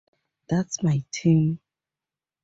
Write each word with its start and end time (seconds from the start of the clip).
That's 0.49 0.81
my 0.81 1.03
team. 1.11 1.59